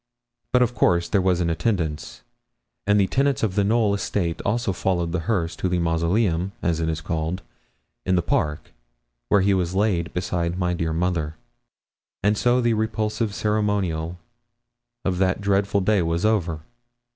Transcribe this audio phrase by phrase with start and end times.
[0.51, 2.23] But of course there was an attendance,
[2.87, 6.79] and the tenants of the Knowl estate also followed the hearse to the mausoleum, as
[6.79, 7.43] it is called,
[8.03, 8.71] in the park,
[9.29, 11.35] where he was laid beside my dear mother.
[12.23, 14.17] And so the repulsive ceremonial
[15.05, 16.61] of that dreadful day was over.